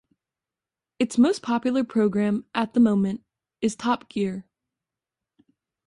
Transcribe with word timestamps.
Its 0.97 1.19
most 1.19 1.43
popular 1.43 1.83
programme 1.83 2.43
at 2.55 2.73
the 2.73 2.79
moment 2.79 3.23
is 3.61 3.75
"Top 3.75 4.09
Gear". 4.09 4.47